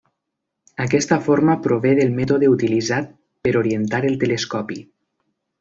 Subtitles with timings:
[0.85, 3.13] Aquesta forma prové del mètode utilitzat
[3.49, 4.83] per orientar el telescopi.